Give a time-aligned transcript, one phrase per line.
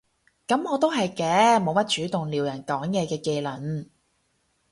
[0.47, 3.87] 噉我都係嘅，冇乜主動撩人講嘢嘅技能